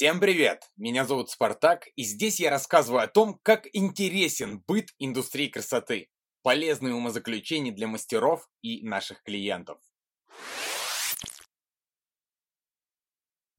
[0.00, 0.70] Всем привет!
[0.78, 6.08] Меня зовут Спартак, и здесь я рассказываю о том, как интересен быт индустрии красоты.
[6.42, 9.76] Полезные умозаключения для мастеров и наших клиентов.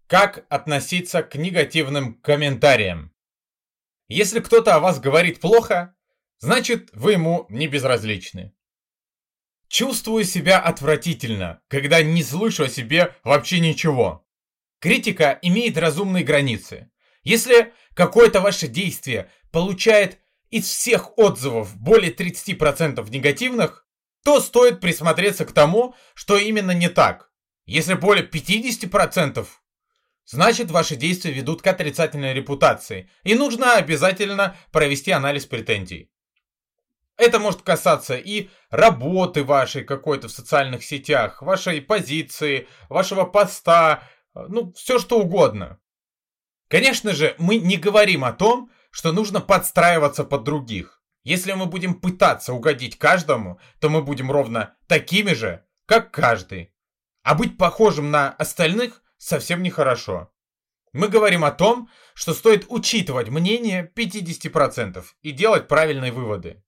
[0.08, 3.14] Как относиться к негативным комментариям?
[4.08, 5.96] Если кто-то о вас говорит плохо,
[6.40, 8.52] значит вы ему не безразличны.
[9.68, 14.26] Чувствую себя отвратительно, когда не слышу о себе вообще ничего.
[14.82, 16.90] Критика имеет разумные границы.
[17.22, 20.18] Если какое-то ваше действие получает
[20.50, 23.86] из всех отзывов более 30% негативных,
[24.24, 27.30] то стоит присмотреться к тому, что именно не так.
[27.68, 29.46] Если более 50%,
[30.26, 36.10] значит ваши действия ведут к отрицательной репутации, и нужно обязательно провести анализ претензий.
[37.18, 44.04] Это может касаться и работы вашей какой-то в социальных сетях, вашей позиции, вашего поста,
[44.34, 45.80] ну, все что угодно.
[46.68, 51.02] Конечно же, мы не говорим о том, что нужно подстраиваться под других.
[51.24, 56.74] Если мы будем пытаться угодить каждому, то мы будем ровно такими же, как каждый.
[57.24, 60.32] А быть похожим на остальных совсем нехорошо.
[60.94, 66.64] Мы говорим о том, что стоит учитывать мнение 50% и делать правильные выводы.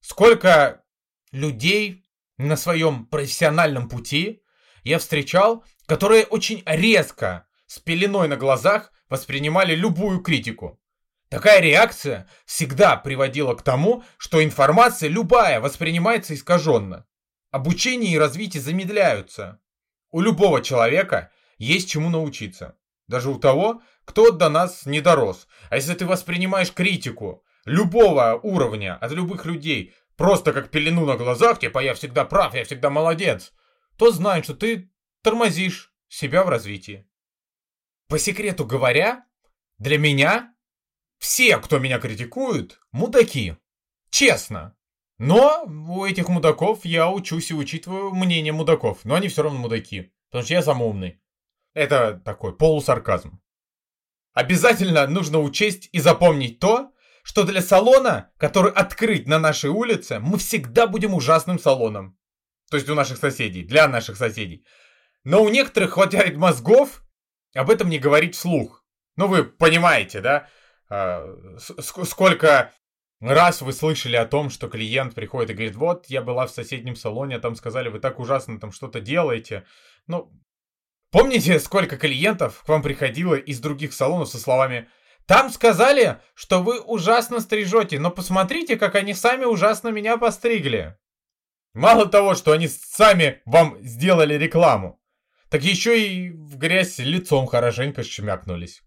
[0.00, 0.84] Сколько
[1.30, 2.04] людей
[2.36, 4.42] на своем профессиональном пути
[4.82, 10.80] я встречал, которые очень резко, с пеленой на глазах, воспринимали любую критику.
[11.28, 17.06] Такая реакция всегда приводила к тому, что информация любая воспринимается искаженно.
[17.50, 19.60] Обучение и развитие замедляются.
[20.10, 22.76] У любого человека есть чему научиться.
[23.08, 25.46] Даже у того, кто до нас не дорос.
[25.70, 31.58] А если ты воспринимаешь критику любого уровня от любых людей просто как пелену на глазах,
[31.58, 33.52] типа я всегда прав, я всегда молодец,
[33.98, 34.90] то знай, что ты
[35.24, 37.08] тормозишь себя в развитии.
[38.08, 39.24] По секрету говоря,
[39.78, 40.54] для меня
[41.18, 43.56] все, кто меня критикуют, мудаки.
[44.10, 44.76] Честно.
[45.18, 49.04] Но у этих мудаков я учусь и учитываю мнение мудаков.
[49.04, 50.12] Но они все равно мудаки.
[50.30, 51.20] Потому что я самоумный.
[51.72, 53.40] Это такой полусарказм.
[54.32, 60.36] Обязательно нужно учесть и запомнить то, что для салона, который открыт на нашей улице, мы
[60.38, 62.18] всегда будем ужасным салоном.
[62.70, 64.66] То есть у наших соседей, для наших соседей.
[65.24, 67.02] Но у некоторых хватает мозгов
[67.54, 68.84] об этом не говорить вслух.
[69.16, 70.48] Ну, вы понимаете, да?
[70.88, 71.26] А,
[71.58, 72.72] сколько
[73.20, 76.96] раз вы слышали о том, что клиент приходит и говорит, вот, я была в соседнем
[76.96, 79.64] салоне, а там сказали, вы так ужасно там что-то делаете.
[80.06, 80.30] Ну,
[81.10, 84.88] помните, сколько клиентов к вам приходило из других салонов со словами,
[85.26, 90.98] там сказали, что вы ужасно стрижете, но посмотрите, как они сами ужасно меня постригли.
[91.72, 95.00] Мало того, что они сами вам сделали рекламу,
[95.54, 98.82] так еще и в грязь лицом хорошенько щемякнулись.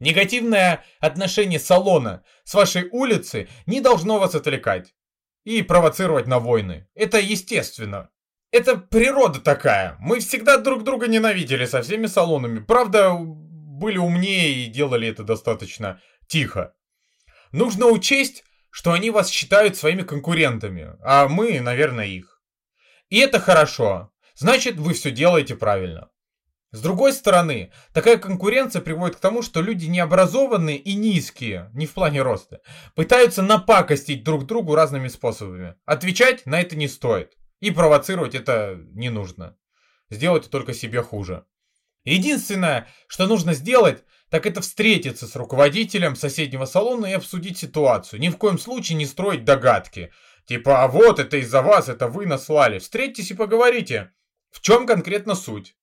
[0.00, 4.96] Негативное отношение салона с вашей улицы не должно вас отвлекать
[5.44, 6.88] и провоцировать на войны.
[6.96, 8.10] Это естественно.
[8.50, 9.94] Это природа такая.
[10.00, 12.58] Мы всегда друг друга ненавидели со всеми салонами.
[12.58, 16.74] Правда, были умнее и делали это достаточно тихо.
[17.52, 22.42] Нужно учесть, что они вас считают своими конкурентами, а мы, наверное, их.
[23.08, 26.10] И это хорошо значит вы все делаете правильно.
[26.72, 31.92] С другой стороны, такая конкуренция приводит к тому, что люди необразованные и низкие, не в
[31.92, 32.60] плане роста,
[32.94, 35.76] пытаются напакостить друг другу разными способами.
[35.84, 37.32] Отвечать на это не стоит.
[37.60, 39.56] И провоцировать это не нужно.
[40.10, 41.46] Сделать только себе хуже.
[42.04, 48.20] Единственное, что нужно сделать, так это встретиться с руководителем соседнего салона и обсудить ситуацию.
[48.20, 50.12] Ни в коем случае не строить догадки.
[50.46, 52.78] Типа, а вот это из-за вас, это вы наслали.
[52.78, 54.12] Встретитесь и поговорите.
[54.56, 55.76] В чем конкретно суть?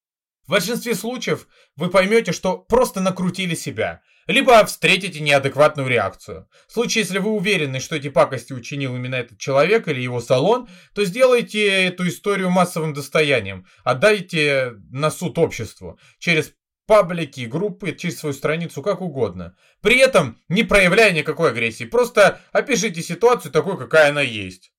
[0.48, 6.50] В большинстве случаев вы поймете, что просто накрутили себя, либо встретите неадекватную реакцию.
[6.68, 10.68] В случае, если вы уверены, что эти пакости учинил именно этот человек или его салон,
[10.96, 16.52] то сделайте эту историю массовым достоянием, отдайте на суд обществу через
[16.88, 19.56] паблики, группы, через свою страницу, как угодно.
[19.82, 24.73] При этом не проявляя никакой агрессии, просто опишите ситуацию такой, какая она есть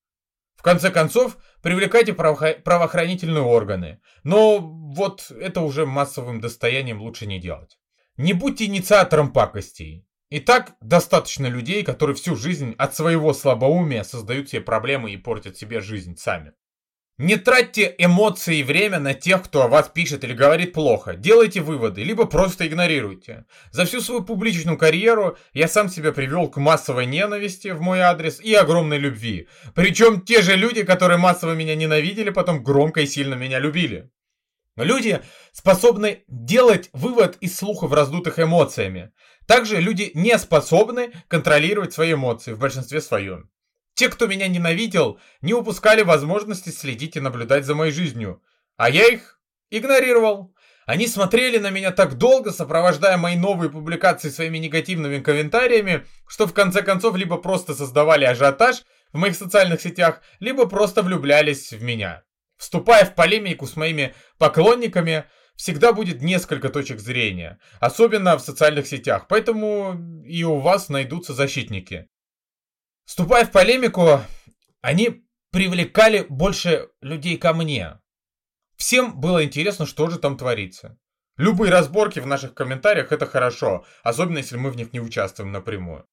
[0.64, 4.00] конце концов, привлекайте правоохранительные органы.
[4.24, 7.78] Но вот это уже массовым достоянием лучше не делать.
[8.16, 10.06] Не будьте инициатором пакостей.
[10.30, 15.56] И так достаточно людей, которые всю жизнь от своего слабоумия создают себе проблемы и портят
[15.56, 16.54] себе жизнь сами.
[17.16, 21.14] Не тратьте эмоции и время на тех, кто о вас пишет или говорит плохо.
[21.14, 23.44] Делайте выводы, либо просто игнорируйте.
[23.70, 28.40] За всю свою публичную карьеру я сам себя привел к массовой ненависти в мой адрес
[28.40, 29.46] и огромной любви.
[29.76, 34.10] Причем те же люди, которые массово меня ненавидели, потом громко и сильно меня любили.
[34.74, 35.20] Люди
[35.52, 39.12] способны делать вывод из слухов, раздутых эмоциями.
[39.46, 43.50] Также люди не способны контролировать свои эмоции в большинстве своем.
[43.94, 48.42] Те, кто меня ненавидел, не упускали возможности следить и наблюдать за моей жизнью.
[48.76, 50.54] А я их игнорировал.
[50.86, 56.52] Они смотрели на меня так долго, сопровождая мои новые публикации своими негативными комментариями, что в
[56.52, 58.82] конце концов либо просто создавали ажиотаж
[59.12, 62.24] в моих социальных сетях, либо просто влюблялись в меня.
[62.58, 65.24] Вступая в полемику с моими поклонниками,
[65.56, 72.08] всегда будет несколько точек зрения, особенно в социальных сетях, поэтому и у вас найдутся защитники.
[73.04, 74.20] Вступая в полемику,
[74.80, 78.00] они привлекали больше людей ко мне.
[78.76, 80.98] Всем было интересно, что же там творится.
[81.36, 86.06] Любые разборки в наших комментариях это хорошо, особенно если мы в них не участвуем напрямую.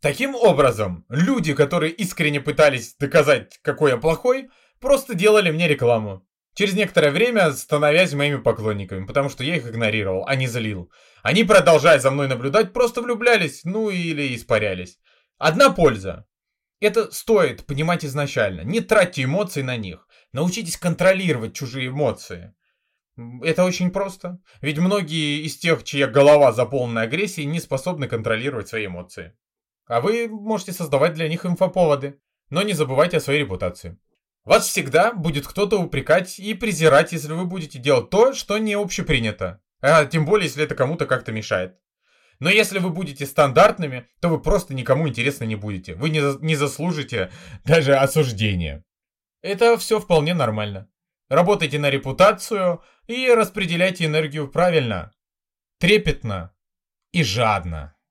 [0.00, 6.26] Таким образом, люди, которые искренне пытались доказать, какой я плохой, просто делали мне рекламу.
[6.54, 10.90] Через некоторое время становясь моими поклонниками, потому что я их игнорировал, а не злил.
[11.22, 14.98] Они, продолжая за мной наблюдать, просто влюблялись, ну или испарялись.
[15.38, 16.26] Одна польза.
[16.80, 18.62] Это стоит понимать изначально.
[18.62, 20.06] Не тратьте эмоции на них.
[20.32, 22.54] Научитесь контролировать чужие эмоции.
[23.42, 24.38] Это очень просто.
[24.60, 29.36] Ведь многие из тех, чья голова заполнена агрессией, не способны контролировать свои эмоции.
[29.86, 32.20] А вы можете создавать для них инфоповоды.
[32.50, 33.98] Но не забывайте о своей репутации.
[34.44, 39.60] Вас всегда будет кто-то упрекать и презирать, если вы будете делать то, что не общепринято.
[39.80, 41.76] А тем более, если это кому-то как-то мешает.
[42.38, 45.94] Но если вы будете стандартными, то вы просто никому интересны не будете.
[45.94, 47.30] Вы не, не заслужите
[47.64, 48.84] даже осуждения.
[49.42, 50.88] Это все вполне нормально.
[51.28, 55.12] Работайте на репутацию и распределяйте энергию правильно,
[55.78, 56.54] трепетно
[57.12, 57.95] и жадно.